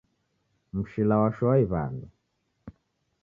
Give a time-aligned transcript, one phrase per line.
[0.77, 2.05] Mshila washoa iw'anu.